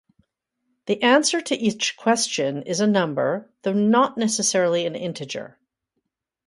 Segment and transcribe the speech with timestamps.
[0.87, 5.59] The answer to each question is a number, though not necessarily an integer.